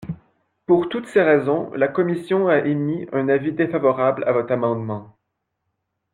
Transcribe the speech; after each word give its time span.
Pour 0.65 0.89
toutes 0.89 1.05
ces 1.09 1.21
raisons, 1.21 1.69
la 1.75 1.87
commission 1.87 2.47
a 2.47 2.57
émis 2.57 3.05
un 3.13 3.29
avis 3.29 3.51
défavorable 3.51 4.23
à 4.25 4.31
votre 4.31 4.51
amendement. 4.51 5.15